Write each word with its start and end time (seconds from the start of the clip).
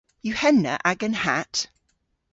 Yw 0.27 0.35
henna 0.41 0.73
agan 0.89 1.15
hatt? 1.23 1.55